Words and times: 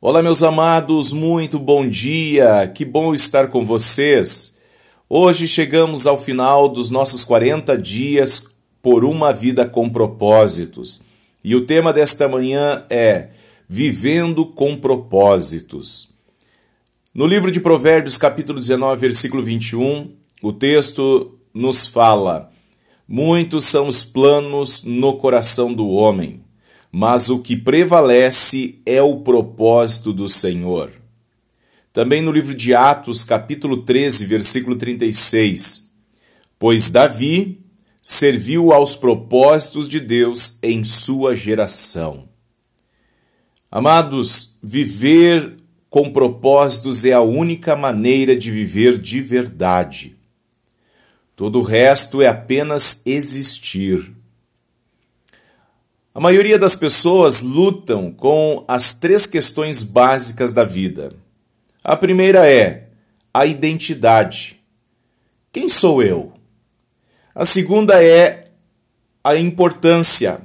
Olá, 0.00 0.22
meus 0.22 0.44
amados, 0.44 1.12
muito 1.12 1.58
bom 1.58 1.88
dia, 1.88 2.68
que 2.72 2.84
bom 2.84 3.12
estar 3.12 3.48
com 3.48 3.64
vocês. 3.64 4.56
Hoje 5.08 5.48
chegamos 5.48 6.06
ao 6.06 6.16
final 6.16 6.68
dos 6.68 6.88
nossos 6.88 7.24
40 7.24 7.76
dias 7.76 8.46
por 8.80 9.04
uma 9.04 9.32
vida 9.32 9.66
com 9.66 9.90
propósitos. 9.90 11.02
E 11.42 11.56
o 11.56 11.66
tema 11.66 11.92
desta 11.92 12.28
manhã 12.28 12.84
é 12.88 13.30
Vivendo 13.68 14.46
com 14.46 14.76
propósitos. 14.76 16.10
No 17.12 17.26
livro 17.26 17.50
de 17.50 17.58
Provérbios, 17.58 18.16
capítulo 18.16 18.60
19, 18.60 19.00
versículo 19.00 19.42
21, 19.42 20.12
o 20.40 20.52
texto 20.52 21.36
nos 21.52 21.88
fala: 21.88 22.52
Muitos 23.08 23.64
são 23.64 23.88
os 23.88 24.04
planos 24.04 24.84
no 24.84 25.16
coração 25.16 25.74
do 25.74 25.88
homem 25.88 26.47
mas 26.90 27.28
o 27.28 27.40
que 27.40 27.56
prevalece 27.56 28.80
é 28.84 29.02
o 29.02 29.20
propósito 29.20 30.12
do 30.12 30.28
Senhor. 30.28 30.92
Também 31.92 32.22
no 32.22 32.32
livro 32.32 32.54
de 32.54 32.74
Atos, 32.74 33.24
capítulo 33.24 33.82
13, 33.82 34.26
versículo 34.26 34.76
36. 34.76 35.90
Pois 36.58 36.90
Davi 36.90 37.60
serviu 38.02 38.72
aos 38.72 38.96
propósitos 38.96 39.88
de 39.88 40.00
Deus 40.00 40.58
em 40.62 40.82
sua 40.82 41.36
geração. 41.36 42.28
Amados, 43.70 44.56
viver 44.62 45.56
com 45.90 46.10
propósitos 46.10 47.04
é 47.04 47.12
a 47.12 47.20
única 47.20 47.76
maneira 47.76 48.36
de 48.36 48.50
viver 48.50 48.98
de 48.98 49.20
verdade. 49.20 50.16
Todo 51.36 51.58
o 51.60 51.62
resto 51.62 52.20
é 52.20 52.26
apenas 52.26 53.02
existir. 53.06 54.17
A 56.18 56.20
maioria 56.20 56.58
das 56.58 56.74
pessoas 56.74 57.42
lutam 57.42 58.10
com 58.10 58.64
as 58.66 58.92
três 58.92 59.24
questões 59.24 59.84
básicas 59.84 60.52
da 60.52 60.64
vida. 60.64 61.14
A 61.84 61.96
primeira 61.96 62.44
é 62.44 62.88
a 63.32 63.46
identidade. 63.46 64.60
Quem 65.52 65.68
sou 65.68 66.02
eu? 66.02 66.32
A 67.32 67.44
segunda 67.44 68.02
é 68.02 68.50
a 69.22 69.36
importância. 69.36 70.40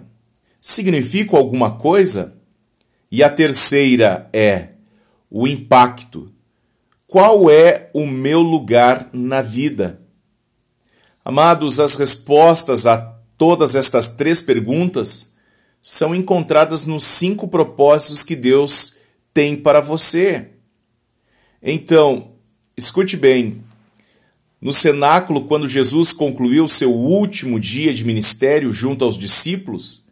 Significo 0.61 1.35
alguma 1.35 1.75
coisa? 1.75 2.35
E 3.11 3.23
a 3.23 3.29
terceira 3.31 4.29
é 4.31 4.73
o 5.27 5.47
impacto. 5.47 6.31
Qual 7.07 7.49
é 7.49 7.89
o 7.95 8.05
meu 8.05 8.41
lugar 8.41 9.09
na 9.11 9.41
vida? 9.41 9.99
Amados, 11.25 11.79
as 11.79 11.95
respostas 11.95 12.85
a 12.85 12.97
todas 13.39 13.73
estas 13.73 14.11
três 14.11 14.39
perguntas 14.39 15.32
são 15.85 16.15
encontradas 16.15 16.85
nos 16.85 17.03
cinco 17.03 17.45
propósitos 17.45 18.23
que 18.23 18.37
Deus 18.37 18.95
tem 19.33 19.57
para 19.57 19.81
você. 19.81 20.47
Então, 21.61 22.31
escute 22.77 23.17
bem. 23.17 23.61
No 24.61 24.71
cenáculo, 24.71 25.43
quando 25.43 25.67
Jesus 25.67 26.13
concluiu 26.13 26.69
seu 26.69 26.93
último 26.93 27.59
dia 27.59 27.93
de 27.93 28.05
ministério 28.05 28.71
junto 28.71 29.03
aos 29.03 29.17
discípulos, 29.17 30.05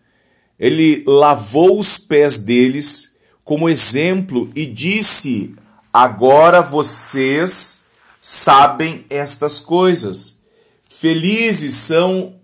ele 0.60 1.06
lavou 1.08 1.80
os 1.80 1.98
pés 1.98 2.38
deles 2.38 3.16
como 3.46 3.70
exemplo 3.70 4.52
e 4.54 4.66
disse: 4.66 5.56
Agora 5.94 6.62
vocês 6.62 7.80
sabem 8.20 9.06
estas 9.10 9.58
coisas. 9.58 10.42
Felizes 10.84 11.76
são 11.76 12.36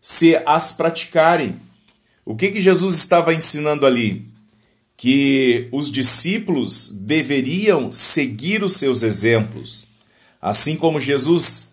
se 0.00 0.40
as 0.46 0.70
praticarem. 0.70 1.65
O 2.26 2.34
que, 2.34 2.50
que 2.50 2.60
Jesus 2.60 2.96
estava 2.96 3.32
ensinando 3.32 3.86
ali? 3.86 4.26
Que 4.96 5.68
os 5.70 5.92
discípulos 5.92 6.88
deveriam 6.88 7.92
seguir 7.92 8.64
os 8.64 8.72
seus 8.72 9.04
exemplos. 9.04 9.86
Assim 10.42 10.76
como 10.76 11.00
Jesus 11.00 11.72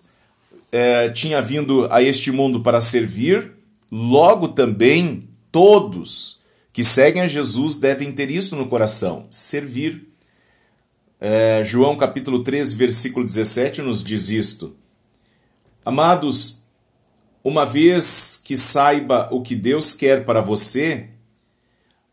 é, 0.71 1.09
tinha 1.09 1.41
vindo 1.41 1.91
a 1.91 2.03
este 2.03 2.31
mundo 2.31 2.61
para 2.61 2.81
servir, 2.81 3.51
logo 3.91 4.49
também 4.49 5.27
todos 5.51 6.41
que 6.71 6.83
seguem 6.83 7.23
a 7.23 7.27
Jesus 7.27 7.79
devem 7.79 8.11
ter 8.11 8.29
isso 8.29 8.55
no 8.55 8.67
coração: 8.67 9.25
servir. 9.31 10.07
É, 11.19 11.63
João 11.63 11.97
capítulo 11.97 12.43
13, 12.43 12.75
versículo 12.75 13.25
17 13.25 13.81
nos 13.81 14.03
diz 14.03 14.29
isto. 14.29 14.75
Amados, 15.83 16.62
uma 17.43 17.65
vez 17.65 18.41
que 18.43 18.55
saiba 18.55 19.27
o 19.31 19.41
que 19.41 19.55
Deus 19.55 19.93
quer 19.93 20.23
para 20.23 20.39
você, 20.39 21.09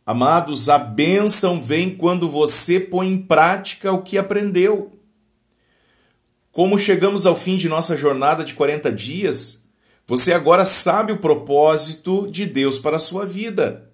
amados, 0.05 0.69
a 0.69 0.77
bênção 0.77 1.63
vem 1.63 1.95
quando 1.95 2.29
você 2.29 2.81
põe 2.81 3.09
em 3.09 3.19
prática 3.19 3.93
o 3.93 4.03
que 4.03 4.19
aprendeu. 4.19 4.99
Como 6.51 6.77
chegamos 6.77 7.27
ao 7.27 7.37
fim 7.37 7.57
de 7.57 7.69
nossa 7.69 7.97
jornada 7.97 8.43
de 8.43 8.55
40 8.55 8.91
dias, 8.91 9.69
você 10.05 10.33
agora 10.33 10.65
sabe 10.65 11.13
o 11.13 11.19
propósito 11.19 12.29
de 12.29 12.45
Deus 12.45 12.81
para 12.81 12.97
a 12.97 13.01
sua 13.01 13.25
vida 13.25 13.89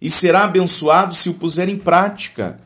e 0.00 0.08
será 0.08 0.44
abençoado 0.44 1.14
se 1.14 1.28
o 1.28 1.34
puser 1.34 1.68
em 1.68 1.76
prática. 1.76 2.58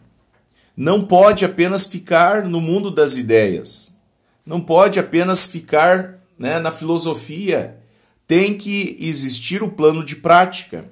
Não 0.77 1.05
pode 1.05 1.45
apenas 1.45 1.85
ficar 1.85 2.45
no 2.45 2.61
mundo 2.61 2.91
das 2.93 3.19
ideias, 3.19 3.99
não 4.47 4.61
pode 4.61 5.01
apenas 5.01 5.49
ficar 5.49 6.22
né, 6.39 6.59
na 6.59 6.71
filosofia, 6.71 7.79
tem 8.27 8.57
que 8.57 8.97
existir 8.99 9.63
o 9.63 9.71
plano 9.71 10.05
de 10.05 10.17
prática. 10.17 10.91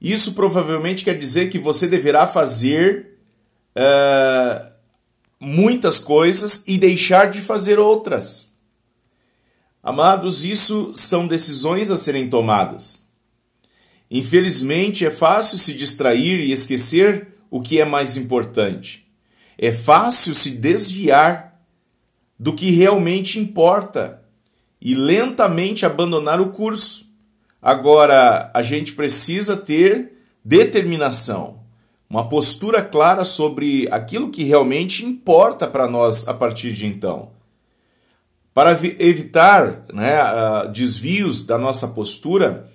Isso 0.00 0.34
provavelmente 0.34 1.04
quer 1.04 1.18
dizer 1.18 1.50
que 1.50 1.58
você 1.58 1.88
deverá 1.88 2.26
fazer 2.26 3.18
uh, 3.76 4.70
muitas 5.40 5.98
coisas 5.98 6.64
e 6.66 6.78
deixar 6.78 7.30
de 7.30 7.40
fazer 7.40 7.78
outras. 7.78 8.52
Amados, 9.82 10.44
isso 10.44 10.92
são 10.94 11.26
decisões 11.26 11.90
a 11.90 11.96
serem 11.96 12.28
tomadas. 12.28 13.08
Infelizmente, 14.10 15.04
é 15.04 15.10
fácil 15.10 15.58
se 15.58 15.74
distrair 15.74 16.40
e 16.40 16.52
esquecer 16.52 17.28
o 17.50 17.60
que 17.60 17.80
é 17.80 17.84
mais 17.84 18.16
importante. 18.16 19.06
É 19.56 19.72
fácil 19.72 20.34
se 20.34 20.52
desviar 20.52 21.47
do 22.38 22.52
que 22.52 22.70
realmente 22.70 23.38
importa 23.38 24.22
e 24.80 24.94
lentamente 24.94 25.84
abandonar 25.84 26.40
o 26.40 26.50
curso. 26.50 27.06
Agora, 27.60 28.50
a 28.54 28.62
gente 28.62 28.92
precisa 28.92 29.56
ter 29.56 30.12
determinação, 30.44 31.58
uma 32.08 32.28
postura 32.28 32.80
clara 32.82 33.24
sobre 33.24 33.88
aquilo 33.90 34.30
que 34.30 34.44
realmente 34.44 35.04
importa 35.04 35.66
para 35.66 35.88
nós 35.88 36.28
a 36.28 36.32
partir 36.32 36.72
de 36.72 36.86
então. 36.86 37.30
Para 38.54 38.72
evitar 38.98 39.84
né, 39.92 40.18
desvios 40.72 41.44
da 41.44 41.58
nossa 41.58 41.88
postura 41.88 42.70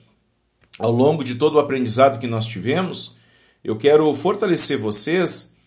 ao 0.77 0.91
longo 0.91 1.23
de 1.23 1.35
todo 1.35 1.55
o 1.55 1.59
aprendizado 1.59 2.19
que 2.19 2.27
nós 2.27 2.45
tivemos, 2.45 3.17
eu 3.63 3.77
quero 3.77 4.13
fortalecer 4.13 4.77
vocês 4.77 5.57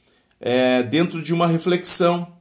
é, 0.41 0.83
dentro 0.83 1.23
de 1.23 1.33
uma 1.33 1.47
reflexão 1.47 2.36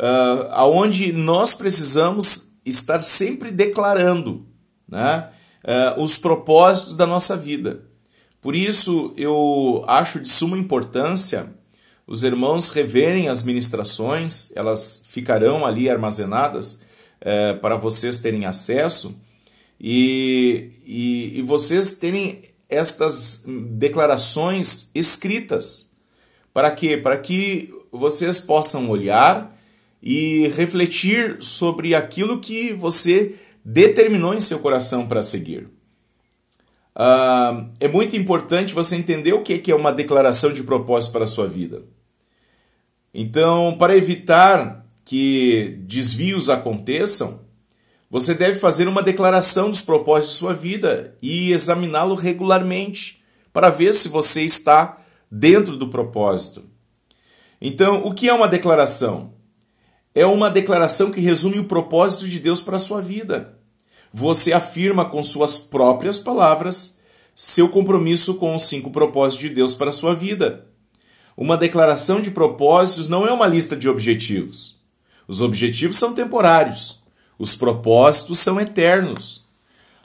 uh, 0.00 0.48
aonde 0.50 1.12
nós 1.12 1.54
precisamos 1.54 2.52
estar 2.64 3.00
sempre 3.00 3.52
declarando 3.52 4.46
né, 4.88 5.28
uh, 5.64 6.02
os 6.02 6.18
propósitos 6.18 6.96
da 6.96 7.06
nossa 7.06 7.36
vida. 7.36 7.82
Por 8.40 8.56
isso, 8.56 9.12
eu 9.16 9.84
acho 9.86 10.18
de 10.18 10.28
suma 10.28 10.58
importância 10.58 11.54
os 12.10 12.24
irmãos 12.24 12.70
reverem 12.70 13.28
as 13.28 13.44
ministrações, 13.44 14.50
elas 14.56 15.04
ficarão 15.06 15.64
ali 15.64 15.88
armazenadas 15.88 16.82
uh, 17.22 17.60
para 17.60 17.76
vocês 17.76 18.18
terem 18.18 18.46
acesso 18.46 19.16
e, 19.80 20.72
e, 20.84 21.38
e 21.38 21.42
vocês 21.42 21.94
terem 21.94 22.42
estas 22.68 23.44
declarações 23.46 24.90
escritas. 24.92 25.92
Para 26.52 26.72
quê? 26.72 26.96
Para 26.96 27.16
que 27.16 27.72
vocês 27.92 28.40
possam 28.40 28.90
olhar 28.90 29.56
e 30.02 30.48
refletir 30.48 31.38
sobre 31.40 31.94
aquilo 31.94 32.40
que 32.40 32.72
você 32.72 33.34
determinou 33.64 34.34
em 34.34 34.40
seu 34.40 34.58
coração 34.58 35.06
para 35.06 35.22
seguir. 35.22 35.68
Uh, 36.96 37.70
é 37.78 37.88
muito 37.88 38.16
importante 38.16 38.74
você 38.74 38.96
entender 38.96 39.32
o 39.32 39.42
que 39.42 39.70
é 39.70 39.74
uma 39.74 39.92
declaração 39.92 40.52
de 40.52 40.62
propósito 40.62 41.12
para 41.12 41.24
a 41.24 41.28
sua 41.28 41.46
vida. 41.46 41.82
Então, 43.12 43.76
para 43.78 43.96
evitar 43.96 44.86
que 45.04 45.78
desvios 45.86 46.48
aconteçam, 46.48 47.40
você 48.08 48.34
deve 48.34 48.58
fazer 48.58 48.88
uma 48.88 49.02
declaração 49.02 49.70
dos 49.70 49.82
propósitos 49.82 50.32
de 50.32 50.38
sua 50.38 50.54
vida 50.54 51.16
e 51.22 51.52
examiná-lo 51.52 52.14
regularmente 52.14 53.22
para 53.52 53.70
ver 53.70 53.94
se 53.94 54.08
você 54.08 54.42
está 54.42 55.02
dentro 55.30 55.76
do 55.76 55.88
propósito. 55.88 56.64
Então, 57.60 58.04
o 58.04 58.14
que 58.14 58.28
é 58.28 58.32
uma 58.32 58.48
declaração? 58.48 59.34
É 60.14 60.26
uma 60.26 60.50
declaração 60.50 61.10
que 61.10 61.20
resume 61.20 61.58
o 61.58 61.64
propósito 61.64 62.28
de 62.28 62.38
Deus 62.38 62.62
para 62.62 62.76
a 62.76 62.80
sua 62.80 63.00
vida. 63.00 63.58
Você 64.12 64.52
afirma 64.52 65.04
com 65.04 65.22
suas 65.22 65.58
próprias 65.58 66.18
palavras 66.18 66.98
seu 67.34 67.70
compromisso 67.70 68.34
com 68.34 68.54
os 68.54 68.64
cinco 68.64 68.90
propósitos 68.90 69.48
de 69.48 69.54
Deus 69.54 69.74
para 69.74 69.88
a 69.88 69.92
sua 69.92 70.14
vida. 70.14 70.66
Uma 71.34 71.56
declaração 71.56 72.20
de 72.20 72.30
propósitos 72.30 73.08
não 73.08 73.26
é 73.26 73.32
uma 73.32 73.46
lista 73.46 73.74
de 73.74 73.88
objetivos. 73.88 74.78
Os 75.26 75.40
objetivos 75.40 75.96
são 75.96 76.12
temporários, 76.12 77.02
os 77.38 77.54
propósitos 77.54 78.38
são 78.38 78.60
eternos. 78.60 79.46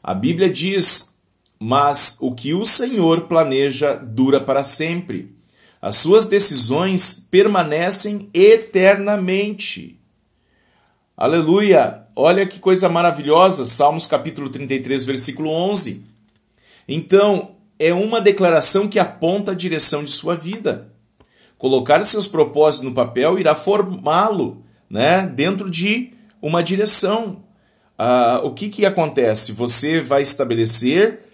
A 0.02 0.14
Bíblia 0.14 0.50
diz: 0.50 1.16
Mas 1.60 2.18
o 2.22 2.34
que 2.34 2.54
o 2.54 2.64
Senhor 2.64 3.22
planeja 3.22 3.96
dura 3.96 4.40
para 4.40 4.64
sempre. 4.64 5.35
As 5.86 5.98
suas 5.98 6.26
decisões 6.26 7.28
permanecem 7.30 8.28
eternamente. 8.34 10.00
Aleluia! 11.16 12.08
Olha 12.16 12.48
que 12.48 12.58
coisa 12.58 12.90
maravilhosa, 12.90 13.68
Salmos 13.68 14.08
capítulo 14.08 14.50
33, 14.50 15.06
versículo 15.06 15.52
11. 15.52 16.04
Então, 16.88 17.52
é 17.78 17.94
uma 17.94 18.20
declaração 18.20 18.88
que 18.88 18.98
aponta 18.98 19.52
a 19.52 19.56
direção 19.56 20.04
de 20.04 20.10
sua 20.10 20.36
vida. 20.36 20.92
Colocar 21.56 22.04
seus 22.04 22.28
propósitos 22.28 22.90
no 22.90 22.96
papel 22.96 23.38
irá 23.38 23.54
formá-lo 23.54 24.64
né, 24.90 25.28
dentro 25.28 25.70
de 25.70 26.14
uma 26.42 26.64
direção. 26.64 27.44
Ah, 27.96 28.42
o 28.44 28.56
que, 28.56 28.70
que 28.70 28.88
acontece? 28.88 29.52
Você 29.52 30.02
vai 30.02 30.24
estabelecer 30.24 31.26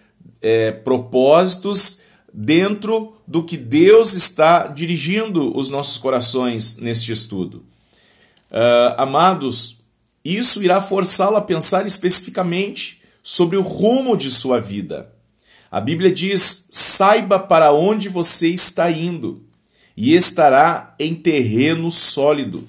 é, 0.41 0.71
propósitos 0.71 2.01
dentro 2.33 3.15
do 3.27 3.43
que 3.43 3.57
Deus 3.57 4.13
está 4.13 4.67
dirigindo 4.67 5.57
os 5.57 5.69
nossos 5.69 5.97
corações 5.97 6.77
neste 6.77 7.11
estudo. 7.11 7.65
Uh, 8.49 8.95
amados, 8.97 9.79
isso 10.23 10.63
irá 10.63 10.81
forçá-lo 10.81 11.37
a 11.37 11.41
pensar 11.41 11.85
especificamente 11.85 13.01
sobre 13.23 13.57
o 13.57 13.61
rumo 13.61 14.15
de 14.15 14.29
sua 14.29 14.59
vida. 14.59 15.11
A 15.69 15.79
Bíblia 15.79 16.11
diz: 16.11 16.67
saiba 16.69 17.39
para 17.39 17.71
onde 17.71 18.09
você 18.09 18.47
está 18.49 18.91
indo 18.91 19.43
e 19.95 20.15
estará 20.15 20.95
em 20.99 21.15
terreno 21.15 21.89
sólido. 21.91 22.67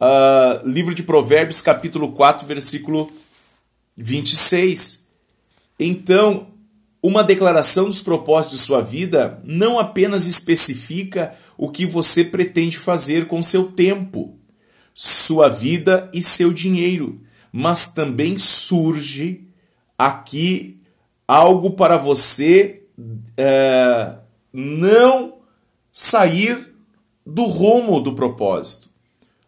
Uh, 0.00 0.68
livro 0.68 0.94
de 0.94 1.02
Provérbios, 1.02 1.60
capítulo 1.60 2.12
4, 2.12 2.46
versículo 2.46 3.12
26. 3.96 5.06
Então, 5.78 6.48
uma 7.06 7.22
declaração 7.22 7.84
dos 7.84 8.00
propósitos 8.02 8.58
de 8.58 8.64
sua 8.64 8.80
vida 8.80 9.38
não 9.44 9.78
apenas 9.78 10.26
especifica 10.26 11.34
o 11.54 11.68
que 11.68 11.84
você 11.84 12.24
pretende 12.24 12.78
fazer 12.78 13.26
com 13.26 13.42
seu 13.42 13.64
tempo, 13.64 14.38
sua 14.94 15.50
vida 15.50 16.10
e 16.14 16.22
seu 16.22 16.50
dinheiro, 16.50 17.20
mas 17.52 17.92
também 17.92 18.38
surge 18.38 19.46
aqui 19.98 20.80
algo 21.28 21.72
para 21.72 21.98
você 21.98 22.84
é, 23.36 24.14
não 24.50 25.40
sair 25.92 26.74
do 27.26 27.44
rumo 27.44 28.00
do 28.00 28.14
propósito. 28.14 28.88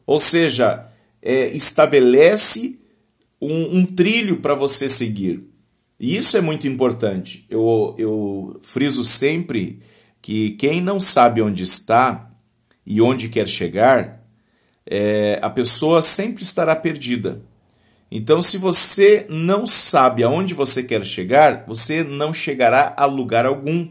Ou 0.07 0.19
seja, 0.19 0.89
é, 1.23 1.47
estabelece 1.47 2.79
um, 3.41 3.79
um 3.79 3.87
trilho 3.87 4.43
para 4.43 4.55
você 4.55 4.91
seguir. 4.91 5.56
E 5.99 6.17
isso 6.17 6.37
é 6.37 6.41
muito 6.41 6.69
importante. 6.69 7.47
Eu, 7.49 7.95
eu 7.99 8.59
friso 8.63 9.03
sempre 9.03 9.81
que 10.21 10.51
quem 10.53 10.81
não 10.81 11.01
sabe 11.01 11.41
onde 11.41 11.63
está 11.63 12.31
e 12.85 13.01
onde 13.01 13.29
quer 13.29 13.49
chegar, 13.49 14.23
é, 14.85 15.39
a 15.43 15.51
pessoa 15.51 16.03
sempre 16.03 16.43
estará 16.43 16.77
perdida. 16.77 17.43
Então, 18.11 18.41
se 18.41 18.57
você 18.57 19.27
não 19.29 19.67
sabe 19.67 20.23
aonde 20.23 20.55
você 20.55 20.83
quer 20.83 21.05
chegar, 21.05 21.65
você 21.67 22.05
não 22.05 22.33
chegará 22.33 22.95
a 22.97 23.05
lugar 23.05 23.47
algum. 23.47 23.89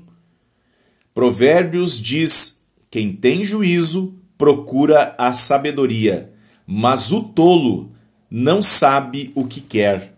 Provérbios 1.14 2.02
diz: 2.02 2.66
quem 2.90 3.14
tem 3.14 3.44
juízo 3.44 4.18
procura 4.38 5.16
a 5.18 5.34
sabedoria, 5.34 6.34
mas 6.66 7.12
o 7.12 7.24
tolo 7.24 7.92
não 8.30 8.62
sabe 8.62 9.32
o 9.36 9.46
que 9.46 9.60
quer. 9.60 10.15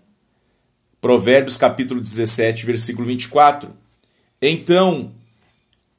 Provérbios 1.07 1.55
capítulo 1.55 2.01
17, 2.01 2.65
versículo 2.65 3.07
24. 3.07 3.73
Então, 4.41 5.13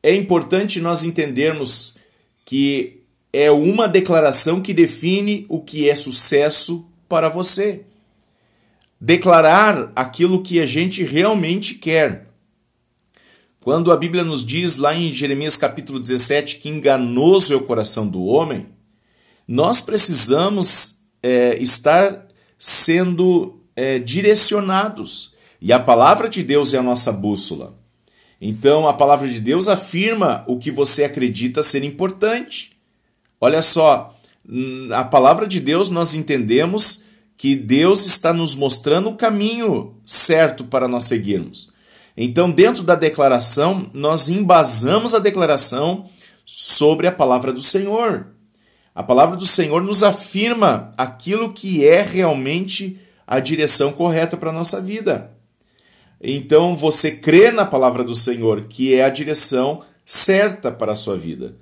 é 0.03 0.15
importante 0.15 0.83
nós 0.83 1.03
entendermos 1.03 1.97
que 2.45 3.01
é 3.33 3.51
uma 3.51 3.89
declaração 3.89 4.61
que 4.61 4.75
define 4.75 5.47
o 5.49 5.63
que 5.63 5.89
é 5.89 5.97
sucesso 5.97 6.91
para 7.09 7.31
você 7.31 7.87
declarar 9.01 9.91
aquilo 9.97 10.43
que 10.43 10.61
a 10.61 10.67
gente 10.67 11.03
realmente 11.03 11.77
quer. 11.77 12.27
Quando 13.61 13.91
a 13.91 13.97
Bíblia 13.97 14.25
nos 14.25 14.45
diz 14.45 14.77
lá 14.77 14.95
em 14.95 15.11
Jeremias 15.11 15.57
capítulo 15.57 15.99
17 15.99 16.57
que 16.57 16.69
enganoso 16.69 17.55
é 17.55 17.57
o 17.57 17.65
coração 17.65 18.07
do 18.07 18.27
homem, 18.27 18.67
nós 19.49 19.81
precisamos 19.81 20.99
é, 21.23 21.57
estar 21.63 22.27
sendo 22.59 23.58
é, 23.79 24.01
direcionados. 24.01 25.35
E 25.61 25.73
a 25.73 25.79
palavra 25.79 26.29
de 26.29 26.43
Deus 26.43 26.75
é 26.75 26.79
a 26.79 26.83
nossa 26.83 27.13
bússola. 27.13 27.79
Então 28.41 28.89
a 28.89 28.93
palavra 28.93 29.29
de 29.29 29.39
Deus 29.39 29.69
afirma 29.69 30.43
o 30.49 30.59
que 30.59 30.73
você 30.73 31.05
acredita 31.05 31.63
ser 31.63 31.85
importante. 31.85 32.73
Olha 33.41 33.63
só, 33.63 34.17
a 34.93 35.05
palavra 35.05 35.47
de 35.47 35.61
Deus 35.61 35.91
nós 35.91 36.13
entendemos 36.13 37.05
que 37.37 37.55
Deus 37.55 38.05
está 38.05 38.33
nos 38.33 38.57
mostrando 38.57 39.11
o 39.11 39.17
caminho 39.17 39.95
certo 40.05 40.65
para 40.65 40.89
nós 40.89 41.05
seguirmos. 41.05 41.71
Então, 42.17 42.51
dentro 42.51 42.83
da 42.83 42.97
declaração, 42.97 43.89
nós 43.95 44.29
embasamos 44.29 45.15
a 45.15 45.21
declaração 45.21 46.11
sobre 46.45 47.07
a 47.07 47.13
palavra 47.13 47.53
do 47.53 47.63
Senhor. 47.63 48.27
A 48.93 49.05
palavra 49.05 49.37
do 49.37 49.47
Senhor 49.47 49.81
nos 49.81 50.03
afirma 50.03 50.91
aquilo 50.97 51.53
que 51.53 51.87
é 51.87 52.03
realmente 52.03 52.99
a 53.29 53.39
direção 53.39 53.93
correta 53.93 54.37
para 54.37 54.51
a 54.51 54.53
nossa 54.53 54.81
vida. 54.81 55.31
Então, 56.21 56.77
você 56.77 57.13
crê 57.13 57.53
na 57.53 57.65
palavra 57.65 58.03
do 58.03 58.17
Senhor, 58.17 58.65
que 58.65 58.93
é 58.93 59.05
a 59.05 59.11
direção 59.11 59.83
certa 60.05 60.73
para 60.73 60.93
a 60.93 60.97
sua 60.97 61.17
vida. 61.17 61.55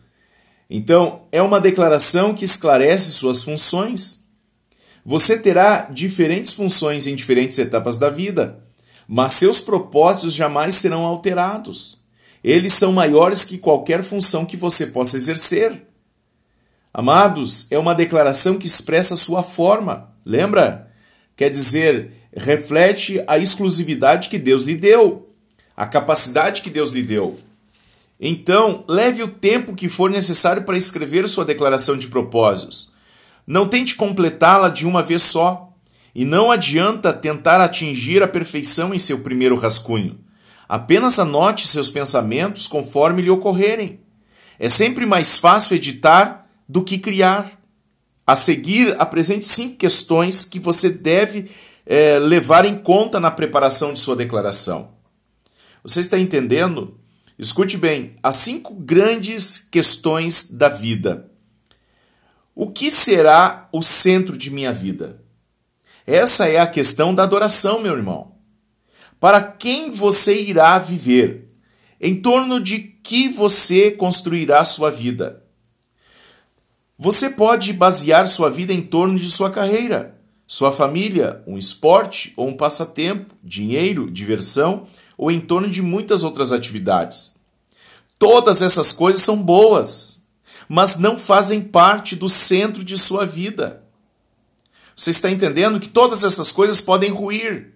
Então, 0.71 1.27
é 1.31 1.43
uma 1.43 1.61
declaração 1.61 2.33
que 2.33 2.45
esclarece 2.45 3.11
suas 3.11 3.43
funções 3.43 4.25
você 5.09 5.39
terá 5.39 5.83
diferentes 5.83 6.53
funções 6.53 7.07
em 7.07 7.15
diferentes 7.15 7.57
etapas 7.61 7.97
da 7.97 8.11
vida, 8.11 8.59
mas 9.07 9.35
seus 9.35 9.61
propósitos 9.61 10.35
jamais 10.35 10.75
serão 10.75 11.05
alterados. 11.05 12.03
Eles 12.43 12.73
são 12.73 12.91
maiores 12.91 13.45
que 13.45 13.57
qualquer 13.57 14.03
função 14.03 14.45
que 14.45 14.57
você 14.57 14.89
possa 14.89 15.17
exercer. 15.17 15.87
Amados, 16.93 17.69
é 17.71 17.79
uma 17.79 17.95
declaração 17.95 18.59
que 18.59 18.67
expressa 18.67 19.15
sua 19.15 19.45
forma. 19.45 20.13
Lembra? 20.25 20.86
Quer 21.37 21.51
dizer, 21.51 22.13
reflete 22.35 23.23
a 23.27 23.39
exclusividade 23.39 24.29
que 24.29 24.39
Deus 24.39 24.63
lhe 24.63 24.75
deu, 24.75 25.29
a 25.77 25.85
capacidade 25.85 26.63
que 26.63 26.71
Deus 26.71 26.93
lhe 26.93 27.03
deu. 27.03 27.39
Então, 28.19 28.85
leve 28.89 29.23
o 29.23 29.29
tempo 29.29 29.75
que 29.75 29.91
for 29.91 30.11
necessário 30.11 30.63
para 30.63 30.79
escrever 30.79 31.29
sua 31.29 31.45
declaração 31.45 31.99
de 31.99 32.09
propósitos. 32.09 32.93
Não 33.47 33.69
tente 33.69 33.95
completá-la 33.95 34.71
de 34.71 34.87
uma 34.87 35.03
vez 35.03 35.23
só, 35.23 35.71
e 36.15 36.25
não 36.25 36.51
adianta 36.51 37.13
tentar 37.13 37.61
atingir 37.61 38.23
a 38.23 38.29
perfeição 38.29 38.95
em 38.95 38.99
seu 38.99 39.21
primeiro 39.21 39.55
rascunho. 39.55 40.19
Apenas 40.67 41.19
anote 41.19 41.69
seus 41.69 41.91
pensamentos 41.91 42.67
conforme 42.67 43.21
lhe 43.21 43.31
ocorrerem. 43.31 44.01
É 44.59 44.71
sempre 44.71 45.05
mais 45.05 45.37
fácil 45.37 45.77
editar 45.77 46.47
do 46.67 46.83
que 46.83 46.97
criar. 46.97 47.61
A 48.27 48.35
seguir, 48.35 48.97
apresente 49.01 49.47
cinco 49.47 49.77
questões 49.77 50.45
que 50.45 50.59
você 50.59 50.91
deve 50.91 51.51
é, 51.87 52.19
levar 52.19 52.65
em 52.65 52.77
conta 52.77 53.21
na 53.21 53.31
preparação 53.31 53.93
de 53.93 54.01
sua 54.01 54.17
declaração. 54.17 54.91
Você 55.85 56.01
está 56.01 56.19
entendendo? 56.19 56.99
Escute 57.39 57.77
bem: 57.77 58.17
as 58.23 58.37
cinco 58.37 58.75
grandes 58.75 59.59
questões 59.71 60.51
da 60.51 60.69
vida. 60.69 61.31
O 62.55 62.71
que 62.71 62.91
será 62.91 63.69
o 63.71 63.83
centro 63.83 64.37
de 64.37 64.51
minha 64.51 64.73
vida? 64.73 65.23
Essa 66.07 66.49
é 66.49 66.59
a 66.59 66.67
questão 66.67 67.15
da 67.15 67.23
adoração, 67.23 67.81
meu 67.81 67.95
irmão. 67.95 68.35
Para 69.21 69.43
quem 69.43 69.91
você 69.91 70.41
irá 70.41 70.79
viver? 70.79 71.53
Em 72.01 72.21
torno 72.21 72.61
de 72.61 72.79
que 72.79 73.29
você 73.29 73.91
construirá 73.91 74.65
sua 74.65 74.91
vida? 74.91 75.46
Você 76.99 77.29
pode 77.29 77.75
basear 77.75 78.27
sua 78.27 78.49
vida 78.49 78.73
em 78.73 78.81
torno 78.81 79.19
de 79.19 79.29
sua 79.29 79.51
carreira, 79.51 80.17
sua 80.47 80.73
família, 80.73 81.43
um 81.47 81.59
esporte 81.59 82.33
ou 82.37 82.49
um 82.49 82.57
passatempo, 82.57 83.35
dinheiro, 83.45 84.11
diversão 84.11 84.87
ou 85.19 85.31
em 85.31 85.39
torno 85.39 85.69
de 85.69 85.83
muitas 85.83 86.25
outras 86.25 86.53
atividades. 86.53 87.37
Todas 88.19 88.63
essas 88.63 88.93
coisas 88.93 89.21
são 89.21 89.43
boas, 89.43 90.25
mas 90.67 90.97
não 90.99 91.19
fazem 91.19 91.61
parte 91.61 92.17
do 92.17 92.31
centro 92.31 92.83
de 92.83 92.97
sua 92.97 93.27
vida. 93.27 93.83
Você 94.97 95.11
está 95.11 95.31
entendendo 95.31 95.79
que 95.79 95.91
todas 95.91 96.25
essas 96.25 96.51
coisas 96.51 96.81
podem 96.81 97.11
ruir. 97.11 97.75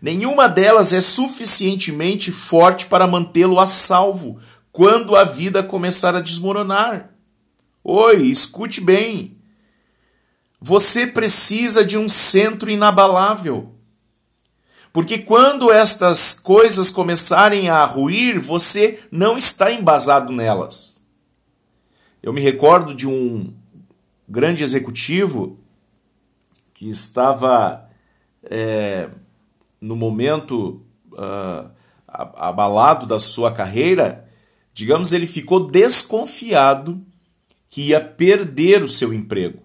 Nenhuma 0.00 0.48
delas 0.48 0.92
é 0.92 1.00
suficientemente 1.00 2.30
forte 2.30 2.86
para 2.86 3.04
mantê-lo 3.04 3.58
a 3.58 3.66
salvo 3.66 4.38
quando 4.70 5.16
a 5.16 5.24
vida 5.24 5.60
começar 5.60 6.14
a 6.14 6.20
desmoronar. 6.20 7.17
Oi, 7.90 8.26
escute 8.26 8.82
bem. 8.82 9.38
Você 10.60 11.06
precisa 11.06 11.82
de 11.82 11.96
um 11.96 12.06
centro 12.06 12.68
inabalável. 12.68 13.72
Porque 14.92 15.16
quando 15.16 15.72
estas 15.72 16.38
coisas 16.38 16.90
começarem 16.90 17.70
a 17.70 17.82
ruir, 17.86 18.38
você 18.40 19.00
não 19.10 19.38
está 19.38 19.72
embasado 19.72 20.30
nelas. 20.30 21.02
Eu 22.22 22.30
me 22.30 22.42
recordo 22.42 22.94
de 22.94 23.08
um 23.08 23.54
grande 24.28 24.62
executivo 24.62 25.58
que 26.74 26.90
estava 26.90 27.88
é, 28.42 29.08
no 29.80 29.96
momento 29.96 30.82
uh, 31.12 31.70
abalado 32.06 33.06
da 33.06 33.18
sua 33.18 33.50
carreira, 33.50 34.28
digamos, 34.74 35.14
ele 35.14 35.26
ficou 35.26 35.70
desconfiado 35.70 37.02
que 37.68 37.88
ia 37.88 38.00
perder 38.00 38.82
o 38.82 38.88
seu 38.88 39.12
emprego. 39.12 39.62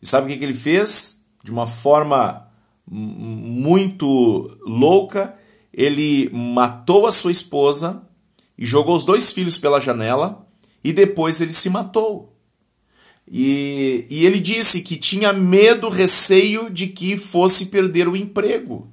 E 0.00 0.06
sabe 0.06 0.32
o 0.32 0.38
que 0.38 0.44
ele 0.44 0.54
fez? 0.54 1.24
De 1.42 1.50
uma 1.50 1.66
forma 1.66 2.48
muito 2.86 4.58
louca, 4.62 5.34
ele 5.72 6.28
matou 6.30 7.06
a 7.06 7.12
sua 7.12 7.30
esposa 7.30 8.06
e 8.56 8.66
jogou 8.66 8.94
os 8.94 9.04
dois 9.04 9.32
filhos 9.32 9.58
pela 9.58 9.80
janela 9.80 10.46
e 10.82 10.92
depois 10.92 11.40
ele 11.40 11.52
se 11.52 11.70
matou. 11.70 12.34
E, 13.26 14.06
e 14.10 14.26
ele 14.26 14.38
disse 14.38 14.82
que 14.82 14.96
tinha 14.96 15.32
medo, 15.32 15.88
receio 15.88 16.68
de 16.70 16.88
que 16.88 17.16
fosse 17.16 17.66
perder 17.66 18.06
o 18.06 18.16
emprego. 18.16 18.92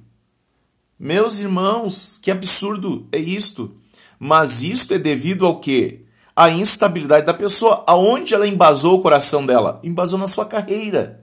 Meus 0.98 1.40
irmãos, 1.40 2.18
que 2.22 2.30
absurdo 2.30 3.06
é 3.12 3.18
isto. 3.18 3.76
Mas 4.18 4.62
isto 4.62 4.94
é 4.94 4.98
devido 4.98 5.44
ao 5.44 5.60
quê? 5.60 6.01
A 6.34 6.50
instabilidade 6.50 7.26
da 7.26 7.34
pessoa. 7.34 7.84
Aonde 7.86 8.34
ela 8.34 8.46
embasou 8.46 8.98
o 8.98 9.02
coração 9.02 9.44
dela? 9.44 9.78
Embasou 9.82 10.18
na 10.18 10.26
sua 10.26 10.46
carreira. 10.46 11.22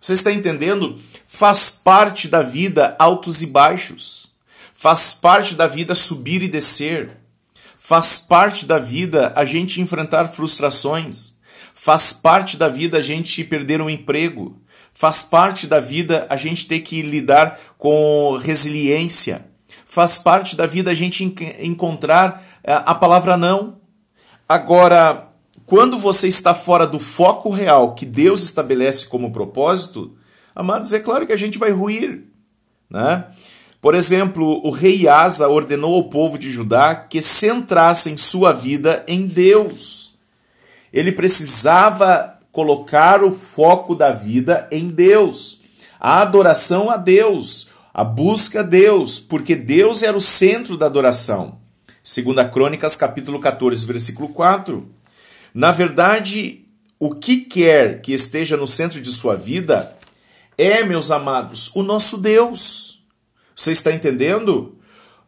Você 0.00 0.12
está 0.12 0.32
entendendo? 0.32 0.98
Faz 1.24 1.70
parte 1.70 2.28
da 2.28 2.42
vida 2.42 2.94
altos 2.98 3.42
e 3.42 3.46
baixos. 3.46 4.32
Faz 4.74 5.12
parte 5.12 5.54
da 5.54 5.66
vida 5.66 5.94
subir 5.94 6.42
e 6.42 6.48
descer. 6.48 7.16
Faz 7.76 8.18
parte 8.18 8.66
da 8.66 8.78
vida 8.78 9.32
a 9.34 9.44
gente 9.44 9.80
enfrentar 9.80 10.28
frustrações. 10.28 11.36
Faz 11.74 12.12
parte 12.12 12.56
da 12.56 12.68
vida 12.68 12.98
a 12.98 13.00
gente 13.00 13.42
perder 13.42 13.80
um 13.80 13.90
emprego. 13.90 14.60
Faz 14.92 15.22
parte 15.22 15.66
da 15.66 15.80
vida 15.80 16.26
a 16.28 16.36
gente 16.36 16.66
ter 16.66 16.80
que 16.80 17.02
lidar 17.02 17.58
com 17.78 18.36
resiliência. 18.36 19.46
Faz 19.86 20.18
parte 20.18 20.54
da 20.54 20.66
vida 20.66 20.90
a 20.90 20.94
gente 20.94 21.24
encontrar 21.60 22.44
é, 22.62 22.72
a 22.72 22.94
palavra 22.94 23.36
não. 23.36 23.77
Agora, 24.48 25.28
quando 25.66 25.98
você 25.98 26.26
está 26.26 26.54
fora 26.54 26.86
do 26.86 26.98
foco 26.98 27.50
real 27.50 27.94
que 27.94 28.06
Deus 28.06 28.42
estabelece 28.42 29.06
como 29.06 29.30
propósito, 29.30 30.16
amados, 30.54 30.94
é 30.94 31.00
claro 31.00 31.26
que 31.26 31.32
a 31.34 31.36
gente 31.36 31.58
vai 31.58 31.70
ruir. 31.70 32.24
Né? 32.88 33.26
Por 33.78 33.94
exemplo, 33.94 34.66
o 34.66 34.70
rei 34.70 35.06
Asa 35.06 35.48
ordenou 35.48 35.94
ao 35.94 36.08
povo 36.08 36.38
de 36.38 36.50
Judá 36.50 36.94
que 36.94 37.20
centrassem 37.20 38.16
sua 38.16 38.52
vida 38.54 39.04
em 39.06 39.26
Deus. 39.26 40.14
Ele 40.90 41.12
precisava 41.12 42.38
colocar 42.50 43.22
o 43.22 43.30
foco 43.30 43.94
da 43.94 44.10
vida 44.10 44.66
em 44.72 44.88
Deus, 44.88 45.60
a 46.00 46.22
adoração 46.22 46.90
a 46.90 46.96
Deus, 46.96 47.68
a 47.92 48.02
busca 48.02 48.60
a 48.60 48.62
Deus, 48.62 49.20
porque 49.20 49.54
Deus 49.54 50.02
era 50.02 50.16
o 50.16 50.20
centro 50.20 50.78
da 50.78 50.86
adoração. 50.86 51.58
Segunda 52.08 52.48
Crônicas, 52.48 52.96
capítulo 52.96 53.38
14, 53.38 53.84
versículo 53.84 54.30
4. 54.30 54.88
Na 55.52 55.70
verdade, 55.70 56.64
o 56.98 57.14
que 57.14 57.36
quer 57.36 58.00
que 58.00 58.14
esteja 58.14 58.56
no 58.56 58.66
centro 58.66 58.98
de 58.98 59.10
sua 59.10 59.36
vida 59.36 59.94
é, 60.56 60.82
meus 60.82 61.10
amados, 61.10 61.70
o 61.76 61.82
nosso 61.82 62.16
Deus. 62.16 63.04
Você 63.54 63.72
está 63.72 63.92
entendendo? 63.92 64.78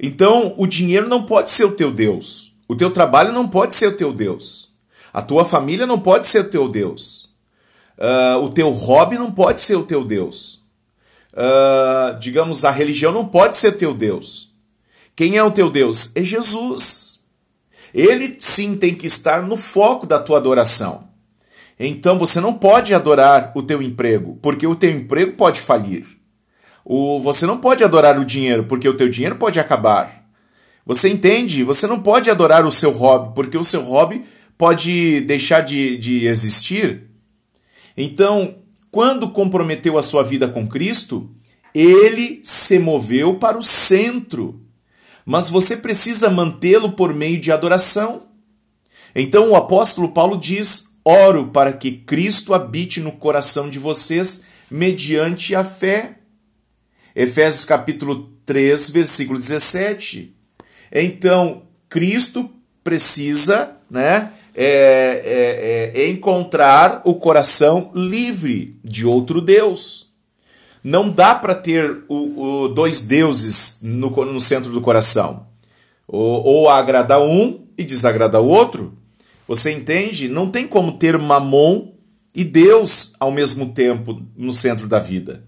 Então, 0.01 0.55
o 0.57 0.67
dinheiro 0.67 1.07
não 1.07 1.27
pode 1.27 1.51
ser 1.51 1.67
o 1.67 1.73
teu 1.73 1.93
Deus. 1.93 2.55
O 2.67 2.75
teu 2.75 2.91
trabalho 2.91 3.31
não 3.31 3.47
pode 3.47 3.75
ser 3.75 3.89
o 3.89 3.97
teu 3.99 4.11
Deus. 4.11 4.73
A 5.13 5.21
tua 5.21 5.45
família 5.45 5.87
não 5.87 6.01
pode 6.01 6.27
ser 6.27 6.47
o 6.47 6.49
teu 6.49 6.67
Deus. 6.67 7.29
Uh, 7.99 8.39
o 8.43 8.49
teu 8.49 8.71
hobby 8.71 9.19
não 9.19 9.31
pode 9.31 9.61
ser 9.61 9.77
o 9.77 9.85
teu 9.85 10.03
Deus. 10.03 10.63
Uh, 11.35 12.19
digamos, 12.19 12.65
a 12.65 12.71
religião 12.71 13.13
não 13.13 13.27
pode 13.27 13.59
ser 13.59 13.73
teu 13.73 13.93
Deus. 13.93 14.50
Quem 15.21 15.37
é 15.37 15.45
o 15.45 15.50
teu 15.50 15.69
Deus? 15.69 16.12
É 16.17 16.25
Jesus. 16.25 17.27
Ele 17.93 18.37
sim 18.39 18.75
tem 18.75 18.95
que 18.95 19.07
estar 19.07 19.43
no 19.43 19.55
foco 19.55 20.07
da 20.07 20.19
tua 20.19 20.39
adoração. 20.39 21.11
Então 21.79 22.19
você 22.19 22.41
não 22.41 22.55
pode 22.55 22.95
adorar 22.95 23.53
o 23.55 23.62
teu 23.62 23.83
emprego, 23.83 24.39
porque 24.41 24.67
o 24.67 24.75
teu 24.75 24.89
emprego 24.89 25.33
pode 25.33 25.61
falir. 25.61 26.07
O, 26.83 27.21
você 27.21 27.45
não 27.45 27.59
pode 27.59 27.85
adorar 27.85 28.19
o 28.19 28.25
dinheiro, 28.25 28.65
porque 28.65 28.89
o 28.89 28.97
teu 28.97 29.11
dinheiro 29.11 29.37
pode 29.37 29.61
acabar. 29.61 30.27
Você 30.87 31.11
entende? 31.11 31.65
Você 31.65 31.87
não 31.87 32.00
pode 32.00 32.31
adorar 32.31 32.65
o 32.65 32.73
seu 32.73 32.91
hobby, 32.91 33.35
porque 33.35 33.59
o 33.59 33.62
seu 33.62 33.83
hobby 33.83 34.25
pode 34.57 35.21
deixar 35.21 35.61
de, 35.61 35.99
de 35.99 36.27
existir. 36.27 37.11
Então, 37.95 38.55
quando 38.91 39.29
comprometeu 39.29 39.99
a 39.99 40.03
sua 40.03 40.23
vida 40.23 40.49
com 40.49 40.67
Cristo, 40.67 41.31
ele 41.75 42.41
se 42.43 42.79
moveu 42.79 43.35
para 43.35 43.59
o 43.59 43.62
centro. 43.62 44.70
Mas 45.25 45.49
você 45.49 45.77
precisa 45.77 46.31
mantê-lo 46.31 46.93
por 46.93 47.15
meio 47.15 47.41
de 47.41 47.53
adoração. 47.53 48.23
Então 49.15 49.50
o 49.50 49.57
apóstolo 49.57 50.12
Paulo 50.12 50.37
diz: 50.39 50.99
Oro 51.05 51.49
para 51.49 51.73
que 51.73 51.93
Cristo 51.93 52.55
habite 52.55 53.00
no 53.00 53.12
coração 53.12 53.69
de 53.69 53.79
vocês 53.79 54.45
mediante 54.71 55.55
a 55.55 55.65
fé. 55.65 56.19
Efésios 57.15 57.65
capítulo 57.65 58.31
3, 58.47 58.91
versículo 58.91 59.39
17. 59.39 60.35
Então, 60.93 61.62
Cristo 61.89 62.50
precisa, 62.83 63.77
né, 63.91 64.33
é, 64.55 65.93
é, 65.95 66.03
é 66.03 66.09
encontrar 66.09 67.03
o 67.05 67.15
coração 67.15 67.91
livre 67.95 68.79
de 68.83 69.07
outro 69.07 69.41
Deus. 69.41 70.10
Não 70.83 71.11
dá 71.11 71.35
para 71.35 71.55
ter 71.55 72.05
o, 72.09 72.65
o, 72.65 72.69
dois 72.69 73.03
deuses 73.03 73.81
no, 73.83 74.11
no 74.25 74.41
centro 74.41 74.71
do 74.73 74.81
coração. 74.81 75.47
Ou, 76.09 76.45
ou 76.45 76.69
agradar 76.69 77.21
um 77.21 77.67
e 77.77 77.85
desagradar 77.85 78.41
o 78.41 78.49
outro. 78.49 78.97
Você 79.47 79.71
entende? 79.73 80.29
Não 80.29 80.51
tem 80.51 80.67
como 80.67 80.93
ter 80.93 81.19
mamon 81.19 81.93
e 82.35 82.45
Deus 82.45 83.15
ao 83.19 83.31
mesmo 83.31 83.73
tempo 83.73 84.23
no 84.37 84.53
centro 84.53 84.87
da 84.87 84.99
vida. 84.99 85.45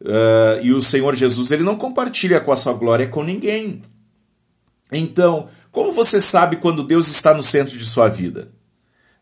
Uh, 0.00 0.60
e 0.62 0.72
o 0.72 0.82
Senhor 0.82 1.14
Jesus 1.14 1.50
ele 1.50 1.62
não 1.62 1.76
compartilha 1.76 2.40
com 2.40 2.52
a 2.52 2.56
sua 2.56 2.74
glória 2.74 3.08
com 3.08 3.22
ninguém. 3.22 3.80
Então, 4.92 5.48
como 5.72 5.92
você 5.92 6.20
sabe 6.20 6.56
quando 6.56 6.84
Deus 6.84 7.08
está 7.08 7.32
no 7.34 7.42
centro 7.42 7.76
de 7.76 7.84
sua 7.84 8.08
vida? 8.08 8.52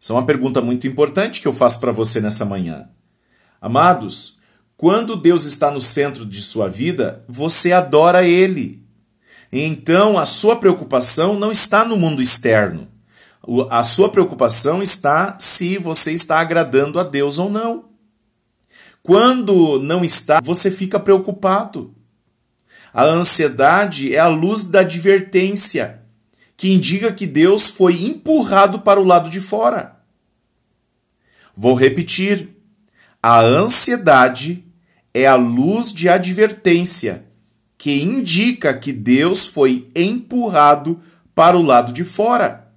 Essa 0.00 0.12
é 0.12 0.16
uma 0.16 0.26
pergunta 0.26 0.60
muito 0.60 0.86
importante 0.86 1.40
que 1.40 1.46
eu 1.46 1.52
faço 1.52 1.78
para 1.78 1.92
você 1.92 2.20
nessa 2.20 2.44
manhã. 2.44 2.88
Amados, 3.60 4.40
quando 4.82 5.14
Deus 5.14 5.44
está 5.44 5.70
no 5.70 5.80
centro 5.80 6.26
de 6.26 6.42
sua 6.42 6.68
vida, 6.68 7.24
você 7.28 7.70
adora 7.70 8.26
Ele. 8.26 8.84
Então 9.52 10.18
a 10.18 10.26
sua 10.26 10.56
preocupação 10.56 11.38
não 11.38 11.52
está 11.52 11.84
no 11.84 11.96
mundo 11.96 12.20
externo. 12.20 12.88
A 13.70 13.84
sua 13.84 14.08
preocupação 14.08 14.82
está 14.82 15.38
se 15.38 15.78
você 15.78 16.10
está 16.10 16.40
agradando 16.40 16.98
a 16.98 17.04
Deus 17.04 17.38
ou 17.38 17.48
não. 17.48 17.90
Quando 19.04 19.78
não 19.78 20.04
está, 20.04 20.40
você 20.42 20.68
fica 20.68 20.98
preocupado. 20.98 21.94
A 22.92 23.04
ansiedade 23.04 24.12
é 24.12 24.18
a 24.18 24.26
luz 24.26 24.64
da 24.64 24.80
advertência 24.80 26.02
que 26.56 26.72
indica 26.72 27.12
que 27.12 27.28
Deus 27.28 27.70
foi 27.70 28.02
empurrado 28.02 28.80
para 28.80 29.00
o 29.00 29.04
lado 29.04 29.30
de 29.30 29.40
fora. 29.40 30.00
Vou 31.54 31.76
repetir: 31.76 32.56
a 33.22 33.40
ansiedade 33.42 34.71
é 35.14 35.26
a 35.26 35.34
luz 35.34 35.92
de 35.92 36.08
advertência 36.08 37.24
que 37.76 38.00
indica 38.00 38.72
que 38.72 38.92
Deus 38.92 39.46
foi 39.46 39.90
empurrado 39.94 41.00
para 41.34 41.56
o 41.56 41.62
lado 41.62 41.92
de 41.92 42.04
fora. 42.04 42.68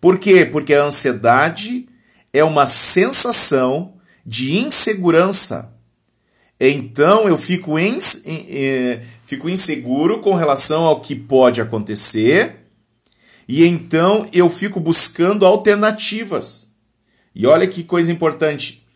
Por 0.00 0.18
quê? 0.18 0.44
Porque 0.46 0.74
a 0.74 0.84
ansiedade 0.84 1.86
é 2.32 2.42
uma 2.42 2.66
sensação 2.66 3.94
de 4.24 4.56
insegurança. 4.58 5.74
Então 6.58 7.28
eu 7.28 7.38
fico, 7.38 7.78
eh, 7.78 9.02
fico 9.24 9.48
inseguro 9.48 10.20
com 10.20 10.34
relação 10.34 10.84
ao 10.84 11.00
que 11.00 11.14
pode 11.14 11.60
acontecer 11.60 12.56
e 13.46 13.64
então 13.64 14.26
eu 14.32 14.50
fico 14.50 14.80
buscando 14.80 15.46
alternativas. 15.46 16.72
E 17.34 17.46
olha 17.46 17.66
que 17.66 17.84
coisa 17.84 18.10
importante. 18.10 18.87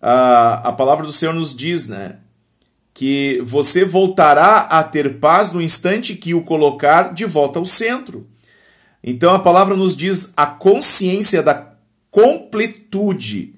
A, 0.00 0.68
a 0.68 0.72
palavra 0.72 1.04
do 1.04 1.12
Senhor 1.12 1.34
nos 1.34 1.54
diz, 1.54 1.88
né? 1.88 2.16
Que 2.92 3.40
você 3.44 3.84
voltará 3.84 4.60
a 4.60 4.82
ter 4.82 5.18
paz 5.18 5.52
no 5.52 5.60
instante 5.60 6.14
que 6.14 6.34
o 6.34 6.42
colocar 6.42 7.14
de 7.14 7.24
volta 7.24 7.58
ao 7.58 7.64
centro. 7.64 8.26
Então 9.02 9.34
a 9.34 9.38
palavra 9.38 9.76
nos 9.76 9.96
diz 9.96 10.32
a 10.36 10.46
consciência 10.46 11.42
da 11.42 11.70
completude 12.10 13.54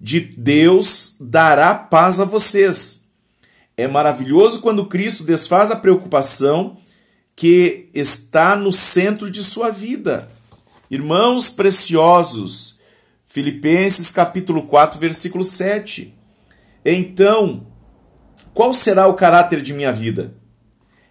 de 0.00 0.20
Deus 0.20 1.16
dará 1.20 1.74
paz 1.74 2.20
a 2.20 2.24
vocês. 2.24 3.06
É 3.76 3.86
maravilhoso 3.86 4.60
quando 4.60 4.86
Cristo 4.86 5.24
desfaz 5.24 5.70
a 5.70 5.76
preocupação 5.76 6.78
que 7.34 7.88
está 7.92 8.56
no 8.56 8.72
centro 8.72 9.30
de 9.30 9.42
sua 9.42 9.70
vida. 9.70 10.30
Irmãos 10.90 11.50
preciosos, 11.50 12.75
Filipenses 13.36 14.10
capítulo 14.10 14.62
4, 14.62 14.98
versículo 14.98 15.44
7. 15.44 16.14
Então, 16.82 17.66
qual 18.54 18.72
será 18.72 19.06
o 19.08 19.12
caráter 19.12 19.60
de 19.60 19.74
minha 19.74 19.92
vida? 19.92 20.32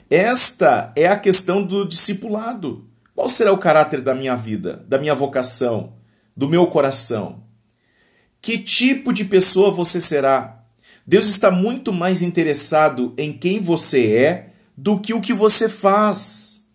Esta 0.10 0.92
é 0.96 1.06
a 1.06 1.20
questão 1.20 1.62
do 1.62 1.88
discipulado. 1.88 2.90
Qual 3.14 3.30
será 3.30 3.54
o 3.54 3.60
caráter 3.60 4.02
da 4.02 4.16
minha 4.16 4.36
vida, 4.36 4.84
da 4.88 4.98
minha 4.98 5.14
vocação, 5.14 5.94
do 6.36 6.50
meu 6.50 6.66
coração? 6.66 7.44
Que 8.42 8.58
tipo 8.58 9.14
de 9.14 9.24
pessoa 9.24 9.70
você 9.70 10.02
será? 10.02 10.64
Deus 11.06 11.28
está 11.28 11.52
muito 11.52 11.94
mais 11.94 12.24
interessado 12.24 13.14
em 13.20 13.32
quem 13.32 13.62
você 13.62 14.16
é 14.16 14.50
do 14.76 15.00
que 15.00 15.14
o 15.14 15.22
que 15.22 15.32
você 15.32 15.70
faz. 15.70 16.66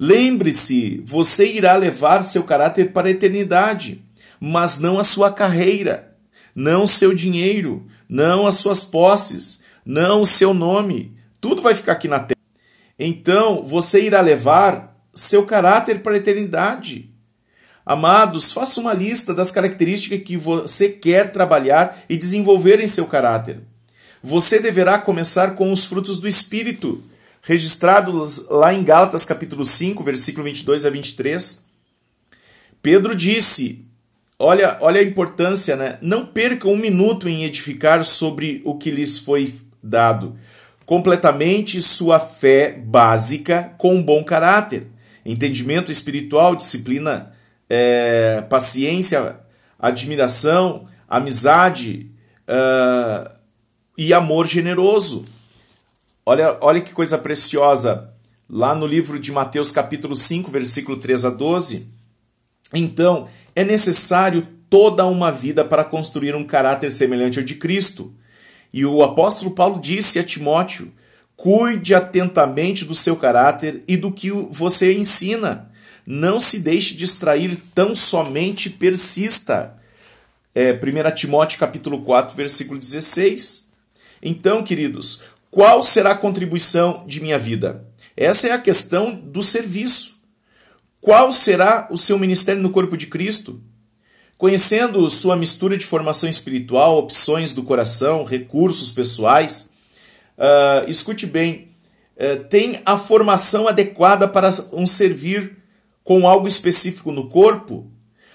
Lembre-se, 0.00 1.02
você 1.04 1.44
irá 1.44 1.76
levar 1.76 2.22
seu 2.22 2.44
caráter 2.44 2.90
para 2.90 3.08
a 3.08 3.10
eternidade, 3.10 4.07
mas 4.40 4.80
não 4.80 4.98
a 4.98 5.04
sua 5.04 5.32
carreira, 5.32 6.16
não 6.54 6.84
o 6.84 6.88
seu 6.88 7.14
dinheiro, 7.14 7.86
não 8.08 8.46
as 8.46 8.56
suas 8.56 8.84
posses, 8.84 9.62
não 9.84 10.22
o 10.22 10.26
seu 10.26 10.52
nome. 10.52 11.16
Tudo 11.40 11.62
vai 11.62 11.74
ficar 11.74 11.92
aqui 11.92 12.08
na 12.08 12.20
terra. 12.20 12.38
Então, 12.98 13.64
você 13.66 14.02
irá 14.02 14.20
levar 14.20 14.96
seu 15.14 15.46
caráter 15.46 16.02
para 16.02 16.14
a 16.14 16.16
eternidade. 16.18 17.10
Amados, 17.84 18.52
faça 18.52 18.80
uma 18.80 18.92
lista 18.92 19.32
das 19.32 19.50
características 19.50 20.22
que 20.22 20.36
você 20.36 20.90
quer 20.90 21.30
trabalhar 21.32 22.02
e 22.08 22.16
desenvolver 22.16 22.80
em 22.80 22.86
seu 22.86 23.06
caráter. 23.06 23.60
Você 24.22 24.58
deverá 24.58 24.98
começar 24.98 25.54
com 25.54 25.72
os 25.72 25.84
frutos 25.84 26.20
do 26.20 26.28
Espírito, 26.28 27.02
registrados 27.40 28.48
lá 28.50 28.74
em 28.74 28.84
Gálatas 28.84 29.24
capítulo 29.24 29.64
5, 29.64 30.04
versículo 30.04 30.44
22 30.44 30.84
a 30.84 30.90
23. 30.90 31.64
Pedro 32.82 33.16
disse: 33.16 33.87
Olha, 34.38 34.78
olha 34.80 35.00
a 35.00 35.04
importância, 35.04 35.74
né? 35.74 35.98
Não 36.00 36.24
percam 36.24 36.72
um 36.72 36.76
minuto 36.76 37.28
em 37.28 37.44
edificar 37.44 38.04
sobre 38.04 38.62
o 38.64 38.78
que 38.78 38.90
lhes 38.90 39.18
foi 39.18 39.52
dado. 39.82 40.38
Completamente 40.86 41.80
sua 41.80 42.20
fé 42.20 42.70
básica 42.72 43.74
com 43.76 44.02
bom 44.02 44.22
caráter, 44.22 44.86
entendimento 45.26 45.90
espiritual, 45.90 46.54
disciplina, 46.54 47.32
é, 47.68 48.42
paciência, 48.42 49.40
admiração, 49.78 50.86
amizade 51.08 52.10
uh, 52.48 53.30
e 53.96 54.14
amor 54.14 54.46
generoso. 54.46 55.24
Olha, 56.24 56.56
olha 56.60 56.80
que 56.80 56.92
coisa 56.92 57.18
preciosa. 57.18 58.12
Lá 58.48 58.74
no 58.74 58.86
livro 58.86 59.18
de 59.18 59.32
Mateus, 59.32 59.70
capítulo 59.70 60.16
5, 60.16 60.50
versículo 60.50 60.96
3 60.96 61.24
a 61.26 61.30
12. 61.30 61.90
Então, 62.72 63.28
é 63.58 63.64
necessário 63.64 64.46
toda 64.70 65.04
uma 65.04 65.32
vida 65.32 65.64
para 65.64 65.82
construir 65.82 66.32
um 66.36 66.44
caráter 66.44 66.92
semelhante 66.92 67.40
ao 67.40 67.44
de 67.44 67.56
Cristo. 67.56 68.14
E 68.72 68.86
o 68.86 69.02
apóstolo 69.02 69.50
Paulo 69.50 69.80
disse 69.80 70.16
a 70.20 70.22
Timóteo: 70.22 70.92
cuide 71.36 71.92
atentamente 71.92 72.84
do 72.84 72.94
seu 72.94 73.16
caráter 73.16 73.82
e 73.88 73.96
do 73.96 74.12
que 74.12 74.30
você 74.30 74.96
ensina. 74.96 75.72
Não 76.06 76.38
se 76.38 76.60
deixe 76.60 76.94
distrair 76.94 77.58
tão 77.74 77.96
somente 77.96 78.70
persista. 78.70 79.74
É, 80.54 80.70
1 80.70 81.14
Timóteo 81.16 81.58
capítulo 81.58 82.02
4, 82.02 82.36
versículo 82.36 82.78
16. 82.78 83.72
Então, 84.22 84.62
queridos, 84.62 85.24
qual 85.50 85.82
será 85.82 86.12
a 86.12 86.16
contribuição 86.16 87.02
de 87.08 87.20
minha 87.20 87.40
vida? 87.40 87.84
Essa 88.16 88.46
é 88.46 88.52
a 88.52 88.58
questão 88.58 89.16
do 89.16 89.42
serviço. 89.42 90.17
Qual 91.08 91.32
será 91.32 91.88
o 91.90 91.96
seu 91.96 92.18
ministério 92.18 92.60
no 92.60 92.68
corpo 92.68 92.94
de 92.94 93.06
Cristo? 93.06 93.62
Conhecendo 94.36 95.08
sua 95.08 95.36
mistura 95.36 95.78
de 95.78 95.86
formação 95.86 96.28
espiritual, 96.28 96.98
opções 96.98 97.54
do 97.54 97.62
coração, 97.62 98.24
recursos 98.24 98.92
pessoais, 98.92 99.72
uh, 100.36 100.86
escute 100.86 101.26
bem, 101.26 101.68
uh, 102.14 102.44
tem 102.50 102.82
a 102.84 102.98
formação 102.98 103.66
adequada 103.66 104.28
para 104.28 104.50
um 104.70 104.86
servir 104.86 105.56
com 106.04 106.28
algo 106.28 106.46
específico 106.46 107.10
no 107.10 107.30
corpo? 107.30 107.90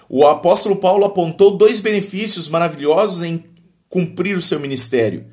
O 0.09 0.25
apóstolo 0.25 0.77
Paulo 0.77 1.05
apontou 1.05 1.55
dois 1.55 1.79
benefícios 1.79 2.49
maravilhosos 2.49 3.21
em 3.21 3.43
cumprir 3.87 4.35
o 4.35 4.41
seu 4.41 4.59
ministério. 4.59 5.27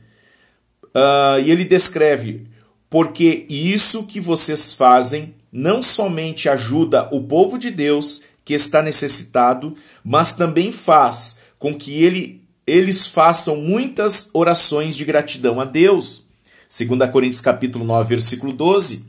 Uh, 0.89 1.41
e 1.43 1.51
ele 1.51 1.65
descreve: 1.65 2.47
porque 2.91 3.47
isso 3.49 4.07
que 4.07 4.21
vocês 4.21 4.75
fazem 4.75 5.40
não 5.53 5.83
somente 5.83 6.49
ajuda 6.49 7.09
o 7.11 7.23
povo 7.23 7.59
de 7.59 7.71
Deus 7.71 8.25
que 8.45 8.55
está 8.55 8.83
necessitado, 8.83 9.77
mas 10.05 10.35
também 10.35 10.73
faz 10.73 11.41
com 11.59 11.75
que 11.75 12.03
ele, 12.03 12.43
eles 12.67 13.07
façam 13.07 13.57
muitas 13.57 14.31
orações 14.33 14.97
de 14.97 15.05
gratidão 15.05 15.61
a 15.61 15.65
Deus. 15.65 16.27
2 16.69 17.11
Coríntios 17.11 17.41
capítulo 17.41 17.85
9, 17.85 18.09
versículo 18.09 18.53
12. 18.53 19.07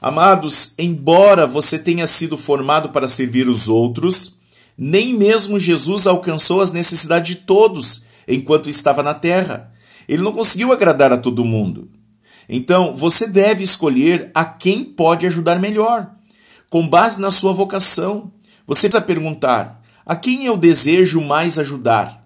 Amados, 0.00 0.74
embora 0.78 1.46
você 1.46 1.78
tenha 1.78 2.06
sido 2.06 2.36
formado 2.36 2.90
para 2.90 3.08
servir 3.08 3.48
os 3.48 3.68
outros, 3.68 4.36
nem 4.76 5.14
mesmo 5.14 5.58
Jesus 5.58 6.06
alcançou 6.06 6.60
as 6.60 6.72
necessidades 6.72 7.34
de 7.36 7.42
todos 7.42 8.04
enquanto 8.28 8.68
estava 8.68 9.02
na 9.02 9.14
terra. 9.14 9.72
Ele 10.08 10.22
não 10.22 10.32
conseguiu 10.32 10.72
agradar 10.72 11.12
a 11.12 11.18
todo 11.18 11.44
mundo. 11.44 11.88
Então, 12.48 12.94
você 12.94 13.26
deve 13.26 13.64
escolher 13.64 14.30
a 14.34 14.44
quem 14.44 14.84
pode 14.84 15.26
ajudar 15.26 15.58
melhor, 15.58 16.10
com 16.70 16.86
base 16.86 17.20
na 17.20 17.30
sua 17.30 17.52
vocação. 17.52 18.32
Você 18.66 18.88
precisa 18.88 19.00
perguntar: 19.00 19.82
a 20.04 20.14
quem 20.14 20.46
eu 20.46 20.56
desejo 20.56 21.20
mais 21.20 21.58
ajudar? 21.58 22.24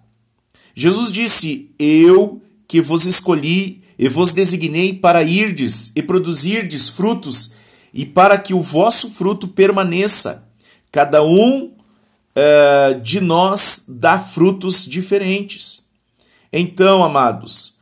Jesus 0.74 1.10
disse: 1.10 1.70
Eu 1.78 2.42
que 2.68 2.80
vos 2.80 3.06
escolhi 3.06 3.82
e 3.98 4.08
vos 4.08 4.32
designei 4.32 4.94
para 4.94 5.22
irdes 5.22 5.92
e 5.96 6.02
produzirdes 6.02 6.88
frutos, 6.88 7.54
e 7.92 8.04
para 8.04 8.38
que 8.38 8.54
o 8.54 8.62
vosso 8.62 9.10
fruto 9.10 9.48
permaneça. 9.48 10.46
Cada 10.92 11.22
um 11.22 11.72
uh, 12.36 13.00
de 13.02 13.20
nós 13.20 13.84
dá 13.88 14.18
frutos 14.18 14.84
diferentes. 14.84 15.88
Então, 16.52 17.02
amados, 17.02 17.76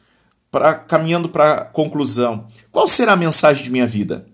pra, 0.58 0.74
caminhando 0.74 1.28
para 1.28 1.52
a 1.52 1.64
conclusão, 1.64 2.48
qual 2.72 2.88
será 2.88 3.12
a 3.12 3.16
mensagem 3.16 3.62
de 3.62 3.70
minha 3.70 3.86
vida? 3.86 4.26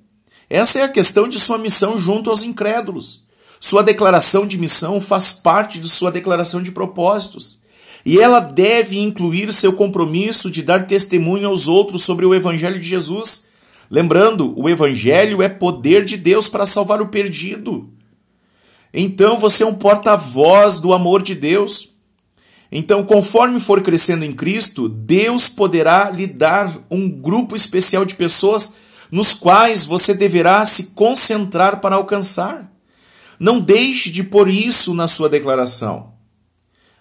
Essa 0.48 0.80
é 0.80 0.82
a 0.82 0.88
questão 0.88 1.28
de 1.28 1.38
sua 1.38 1.58
missão 1.58 1.98
junto 1.98 2.30
aos 2.30 2.44
incrédulos. 2.44 3.24
Sua 3.60 3.82
declaração 3.82 4.46
de 4.46 4.58
missão 4.58 5.02
faz 5.02 5.32
parte 5.32 5.78
de 5.78 5.88
sua 5.88 6.10
declaração 6.10 6.62
de 6.62 6.72
propósitos. 6.72 7.60
E 8.06 8.18
ela 8.18 8.40
deve 8.40 8.98
incluir 8.98 9.52
seu 9.52 9.74
compromisso 9.74 10.50
de 10.50 10.62
dar 10.62 10.86
testemunho 10.86 11.48
aos 11.48 11.68
outros 11.68 12.02
sobre 12.02 12.24
o 12.24 12.34
Evangelho 12.34 12.78
de 12.78 12.86
Jesus. 12.86 13.48
Lembrando, 13.90 14.58
o 14.58 14.68
Evangelho 14.68 15.42
é 15.42 15.48
poder 15.48 16.04
de 16.04 16.16
Deus 16.16 16.48
para 16.48 16.66
salvar 16.66 17.02
o 17.02 17.08
perdido. 17.08 17.90
Então 18.92 19.38
você 19.38 19.62
é 19.62 19.66
um 19.66 19.74
porta-voz 19.74 20.80
do 20.80 20.92
amor 20.92 21.22
de 21.22 21.34
Deus. 21.34 21.93
Então, 22.76 23.04
conforme 23.04 23.60
for 23.60 23.80
crescendo 23.82 24.24
em 24.24 24.32
Cristo, 24.32 24.88
Deus 24.88 25.48
poderá 25.48 26.10
lhe 26.10 26.26
dar 26.26 26.76
um 26.90 27.08
grupo 27.08 27.54
especial 27.54 28.04
de 28.04 28.16
pessoas 28.16 28.74
nos 29.12 29.32
quais 29.32 29.84
você 29.84 30.12
deverá 30.12 30.66
se 30.66 30.86
concentrar 30.86 31.80
para 31.80 31.94
alcançar. 31.94 32.68
Não 33.38 33.60
deixe 33.60 34.10
de 34.10 34.24
pôr 34.24 34.48
isso 34.48 34.92
na 34.92 35.06
sua 35.06 35.28
declaração. 35.28 36.14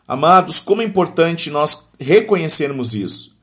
Amados, 0.07 0.59
como 0.59 0.83
é 0.83 0.85
importante 0.85 1.49
nós 1.49 1.89
reconhecermos 1.99 2.93
isso. 2.93 3.35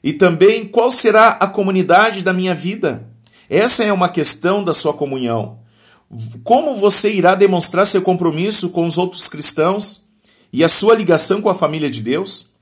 E 0.00 0.12
também 0.12 0.68
qual 0.68 0.92
será 0.92 1.30
a 1.30 1.48
comunidade 1.48 2.22
da 2.22 2.32
minha 2.32 2.54
vida? 2.54 3.08
Essa 3.50 3.82
é 3.82 3.92
uma 3.92 4.08
questão 4.08 4.62
da 4.62 4.72
sua 4.72 4.92
comunhão. 4.92 5.58
Como 6.44 6.76
você 6.76 7.10
irá 7.12 7.34
demonstrar 7.34 7.84
seu 7.84 8.00
compromisso 8.00 8.70
com 8.70 8.86
os 8.86 8.96
outros 8.96 9.28
cristãos? 9.28 10.03
E 10.54 10.62
a 10.62 10.68
sua 10.68 10.94
ligação 10.94 11.42
com 11.42 11.48
a 11.48 11.54
família 11.54 11.90
de 11.90 12.00
Deus? 12.00 12.52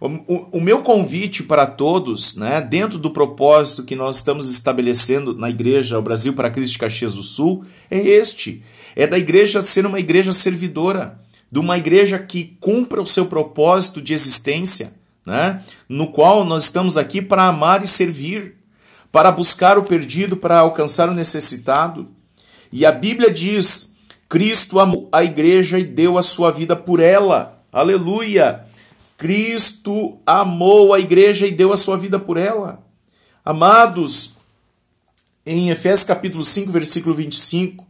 O, 0.00 0.06
o, 0.06 0.48
o, 0.52 0.60
meu 0.60 0.80
convite 0.82 1.42
para 1.42 1.66
todos, 1.66 2.36
né, 2.36 2.60
dentro 2.60 3.00
do 3.00 3.10
propósito 3.10 3.82
que 3.82 3.96
nós 3.96 4.18
estamos 4.18 4.48
estabelecendo 4.48 5.36
na 5.36 5.50
igreja 5.50 5.98
O 5.98 6.02
Brasil 6.02 6.34
para 6.34 6.50
Cristo 6.50 6.74
de 6.74 6.78
Caxias 6.78 7.16
do 7.16 7.22
Sul, 7.22 7.64
é 7.90 7.98
este: 7.98 8.62
é 8.94 9.08
da 9.08 9.18
igreja 9.18 9.60
ser 9.60 9.84
uma 9.84 9.98
igreja 9.98 10.32
servidora, 10.32 11.20
de 11.50 11.58
uma 11.58 11.76
igreja 11.76 12.16
que 12.16 12.56
cumpra 12.60 13.02
o 13.02 13.06
seu 13.06 13.26
propósito 13.26 14.00
de 14.00 14.14
existência, 14.14 14.92
né, 15.26 15.64
no 15.88 16.12
qual 16.12 16.44
nós 16.44 16.62
estamos 16.62 16.96
aqui 16.96 17.20
para 17.20 17.48
amar 17.48 17.82
e 17.82 17.88
servir, 17.88 18.54
para 19.10 19.32
buscar 19.32 19.78
o 19.78 19.82
perdido, 19.82 20.36
para 20.36 20.60
alcançar 20.60 21.08
o 21.08 21.14
necessitado. 21.14 22.06
E 22.70 22.86
a 22.86 22.92
Bíblia 22.92 23.32
diz 23.32 23.91
Cristo 24.32 24.80
amou 24.80 25.10
a 25.12 25.22
igreja 25.22 25.78
e 25.78 25.84
deu 25.84 26.16
a 26.16 26.22
sua 26.22 26.50
vida 26.50 26.74
por 26.74 27.00
ela. 27.00 27.62
Aleluia! 27.70 28.64
Cristo 29.18 30.16
amou 30.24 30.94
a 30.94 30.98
igreja 30.98 31.46
e 31.46 31.50
deu 31.50 31.70
a 31.70 31.76
sua 31.76 31.98
vida 31.98 32.18
por 32.18 32.38
ela. 32.38 32.82
Amados, 33.44 34.32
em 35.44 35.68
Efésios 35.68 36.06
capítulo 36.06 36.42
5, 36.42 36.72
versículo 36.72 37.14
25, 37.14 37.86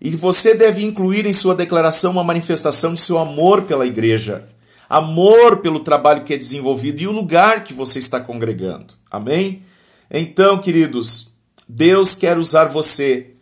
e 0.00 0.12
você 0.12 0.54
deve 0.54 0.82
incluir 0.82 1.26
em 1.26 1.34
sua 1.34 1.54
declaração 1.54 2.12
uma 2.12 2.24
manifestação 2.24 2.94
de 2.94 3.02
seu 3.02 3.18
amor 3.18 3.64
pela 3.64 3.86
igreja, 3.86 4.48
amor 4.88 5.58
pelo 5.58 5.80
trabalho 5.80 6.24
que 6.24 6.32
é 6.32 6.38
desenvolvido 6.38 7.02
e 7.02 7.06
o 7.06 7.12
lugar 7.12 7.64
que 7.64 7.74
você 7.74 7.98
está 7.98 8.18
congregando. 8.18 8.94
Amém? 9.10 9.62
Então, 10.10 10.58
queridos, 10.58 11.34
Deus 11.68 12.14
quer 12.14 12.38
usar 12.38 12.64
você 12.64 13.35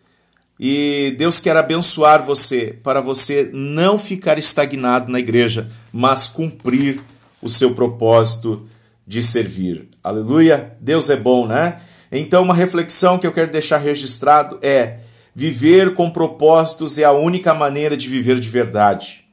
e 0.67 1.11
Deus 1.19 1.41
quer 1.41 1.55
abençoar 1.59 2.25
você 2.25 2.79
para 2.83 3.03
você 3.03 3.51
não 3.53 3.99
ficar 3.99 4.39
estagnado 4.39 5.13
na 5.13 5.19
igreja, 5.21 5.71
mas 5.93 6.27
cumprir 6.27 7.03
o 7.43 7.51
seu 7.51 7.75
propósito 7.75 8.67
de 9.07 9.23
servir. 9.23 9.91
Aleluia! 10.03 10.75
Deus 10.81 11.11
é 11.11 11.17
bom, 11.17 11.47
né? 11.47 11.83
Então, 12.11 12.43
uma 12.43 12.55
reflexão 12.55 13.19
que 13.19 13.27
eu 13.27 13.33
quero 13.35 13.53
deixar 13.53 13.77
registrado 13.77 14.59
é: 14.63 15.01
viver 15.35 15.93
com 15.93 16.11
propósitos 16.11 16.97
é 16.97 17.05
a 17.05 17.13
única 17.13 17.53
maneira 17.53 17.95
de 17.95 18.09
viver 18.09 18.41
de 18.41 18.49
verdade. 18.49 19.27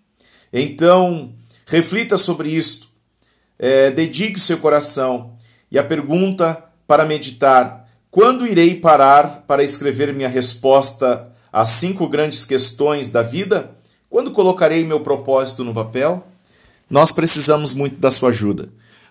Então, 0.52 1.32
reflita 1.66 2.18
sobre 2.18 2.50
isto, 2.50 2.90
é, 3.58 3.90
dedique 3.90 4.36
o 4.36 4.42
seu 4.42 4.58
coração. 4.58 5.38
E 5.72 5.80
a 5.80 5.84
pergunta 5.86 6.62
para 6.86 7.06
meditar: 7.06 7.81
quando 8.12 8.46
irei 8.46 8.76
parar 8.76 9.46
para 9.48 9.64
escrever 9.64 10.14
minha 10.14 10.28
resposta 10.28 11.30
às 11.52 11.70
cinco 11.70 12.10
grandes 12.10 12.44
questões 12.44 13.10
da 13.10 13.22
vida? 13.22 13.72
Quando 14.10 14.32
colocarei 14.32 14.84
meu 14.84 15.00
propósito 15.00 15.64
no 15.64 15.74
papel? 15.74 16.28
Nós 16.90 17.14
precisamos 17.14 17.74
muito 17.74 17.96
da 17.96 18.12
sua 18.12 18.32
ajuda. 18.32 18.68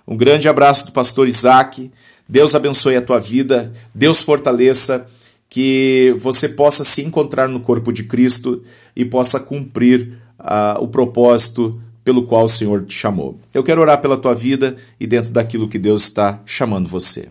Um 0.07 0.19
grande 0.19 0.47
abraço 0.51 0.85
do 0.85 0.93
pastor 0.93 1.27
Isaac. 1.27 1.91
Deus 2.29 2.55
abençoe 2.55 2.95
a 2.95 3.03
tua 3.03 3.19
vida, 3.19 3.73
Deus 3.95 4.23
fortaleça, 4.23 5.07
que 5.49 6.15
você 6.19 6.49
possa 6.49 6.85
se 6.85 7.03
encontrar 7.03 7.49
no 7.49 7.59
corpo 7.59 7.91
de 7.91 8.05
Cristo 8.05 8.63
e 8.95 9.05
possa 9.05 9.41
cumprir 9.41 10.19
uh, 10.39 10.81
o 10.81 10.87
propósito 10.87 11.81
pelo 12.05 12.25
qual 12.25 12.45
o 12.45 12.49
Senhor 12.49 12.85
te 12.85 12.95
chamou. 12.95 13.41
Eu 13.53 13.65
quero 13.65 13.81
orar 13.81 14.01
pela 14.01 14.17
tua 14.17 14.35
vida 14.35 14.77
e 15.01 15.07
dentro 15.07 15.33
daquilo 15.33 15.69
que 15.69 15.79
Deus 15.79 16.03
está 16.03 16.41
chamando 16.45 16.89
você. 16.89 17.31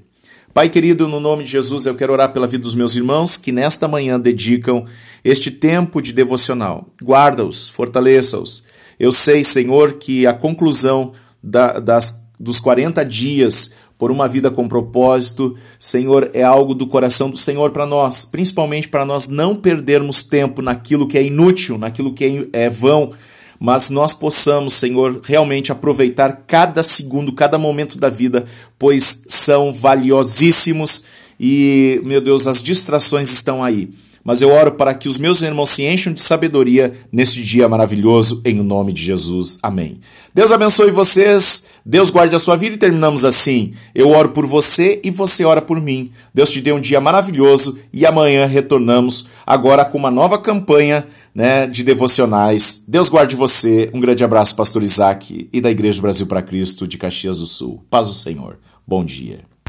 Pai 0.51 0.67
querido, 0.67 1.07
no 1.07 1.19
nome 1.19 1.43
de 1.43 1.51
Jesus, 1.51 1.85
eu 1.85 1.93
quero 1.93 2.11
orar 2.11 2.33
pela 2.33 2.47
vida 2.47 2.63
dos 2.63 2.73
meus 2.73 2.95
irmãos 2.95 3.37
que 3.37 3.51
nesta 3.51 3.87
manhã 3.87 4.19
dedicam 4.19 4.83
este 5.23 5.51
tempo 5.51 6.01
de 6.01 6.11
devocional. 6.11 6.87
Guarda-os, 7.03 7.69
fortaleça-os. 7.69 8.63
Eu 8.99 9.11
sei, 9.11 9.43
Senhor, 9.43 9.93
que 9.93 10.25
a 10.25 10.33
conclusão 10.33 11.13
da, 11.41 11.79
das, 11.79 12.25
dos 12.39 12.59
40 12.59 13.05
dias 13.05 13.73
por 13.95 14.11
uma 14.11 14.27
vida 14.27 14.49
com 14.49 14.67
propósito, 14.67 15.55
Senhor, 15.77 16.31
é 16.33 16.41
algo 16.41 16.73
do 16.73 16.87
coração 16.87 17.29
do 17.29 17.37
Senhor 17.37 17.69
para 17.69 17.85
nós, 17.85 18.25
principalmente 18.25 18.87
para 18.87 19.05
nós 19.05 19.27
não 19.27 19.55
perdermos 19.55 20.23
tempo 20.23 20.63
naquilo 20.63 21.07
que 21.07 21.17
é 21.17 21.23
inútil, 21.23 21.77
naquilo 21.77 22.11
que 22.11 22.49
é, 22.53 22.65
é 22.65 22.69
vão, 22.69 23.11
mas 23.59 23.89
nós 23.89 24.13
possamos, 24.13 24.73
Senhor, 24.73 25.19
realmente 25.23 25.71
aproveitar 25.71 26.43
cada 26.47 26.81
segundo, 26.81 27.33
cada 27.33 27.57
momento 27.57 27.97
da 27.97 28.09
vida, 28.09 28.45
pois 28.77 29.23
são 29.27 29.73
valiosíssimos 29.73 31.03
e, 31.39 31.99
meu 32.03 32.21
Deus, 32.21 32.47
as 32.47 32.63
distrações 32.63 33.29
estão 33.31 33.63
aí 33.63 33.89
mas 34.23 34.41
eu 34.41 34.51
oro 34.51 34.73
para 34.73 34.93
que 34.93 35.07
os 35.07 35.17
meus 35.17 35.41
irmãos 35.41 35.69
se 35.69 35.83
encham 35.83 36.13
de 36.13 36.21
sabedoria 36.21 36.93
neste 37.11 37.41
dia 37.43 37.67
maravilhoso, 37.67 38.41
em 38.45 38.55
nome 38.55 38.93
de 38.93 39.03
Jesus. 39.03 39.57
Amém. 39.61 39.99
Deus 40.33 40.51
abençoe 40.51 40.91
vocês, 40.91 41.65
Deus 41.85 42.11
guarde 42.11 42.35
a 42.35 42.39
sua 42.39 42.55
vida 42.55 42.75
e 42.75 42.77
terminamos 42.77 43.25
assim. 43.25 43.73
Eu 43.95 44.09
oro 44.09 44.29
por 44.29 44.45
você 44.45 44.99
e 45.03 45.09
você 45.09 45.43
ora 45.43 45.61
por 45.61 45.81
mim. 45.81 46.11
Deus 46.33 46.51
te 46.51 46.61
dê 46.61 46.71
um 46.71 46.79
dia 46.79 47.01
maravilhoso 47.01 47.79
e 47.91 48.05
amanhã 48.05 48.45
retornamos 48.45 49.27
agora 49.45 49.83
com 49.83 49.97
uma 49.97 50.11
nova 50.11 50.37
campanha 50.37 51.05
né, 51.33 51.67
de 51.67 51.83
devocionais. 51.83 52.83
Deus 52.87 53.09
guarde 53.09 53.35
você. 53.35 53.89
Um 53.93 53.99
grande 53.99 54.23
abraço, 54.23 54.55
Pastor 54.55 54.83
Isaac 54.83 55.49
e 55.51 55.61
da 55.61 55.71
Igreja 55.71 55.99
do 55.99 56.03
Brasil 56.03 56.27
para 56.27 56.41
Cristo 56.41 56.87
de 56.87 56.97
Caxias 56.97 57.39
do 57.39 57.47
Sul. 57.47 57.83
Paz 57.89 58.07
do 58.07 58.13
Senhor. 58.13 58.59
Bom 58.87 59.03
dia. 59.03 59.48